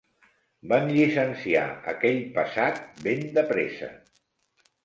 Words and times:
Van 0.71 0.87
llicenciar 0.95 1.67
aquell 1.93 2.19
pesat 2.39 2.81
ben 3.09 3.25
de 3.37 3.45
pressa. 3.53 3.95